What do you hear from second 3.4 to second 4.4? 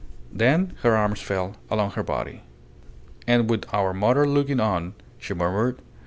with our mother